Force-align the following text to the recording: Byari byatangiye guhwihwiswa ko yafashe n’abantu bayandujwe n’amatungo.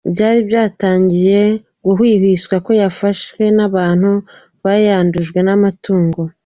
Byari 0.13 0.39
byatangiye 0.49 1.41
guhwihwiswa 1.85 2.55
ko 2.65 2.71
yafashe 2.81 3.43
n’abantu 3.57 4.09
bayandujwe 4.63 5.39
n’amatungo. 5.47 6.21